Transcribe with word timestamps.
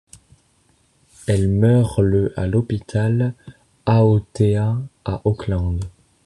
Elle 1.27 1.47
meurt 1.47 1.99
le 2.01 2.33
à 2.35 2.47
l'hôpital 2.47 3.35
Aotea 3.85 4.75
à 5.05 5.21
Auckland. 5.27 5.79